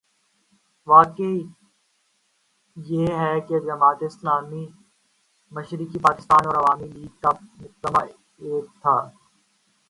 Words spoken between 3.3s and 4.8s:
کہ جماعت اسلامی